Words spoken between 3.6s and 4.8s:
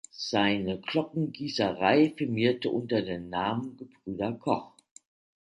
"Gebrüder Koch".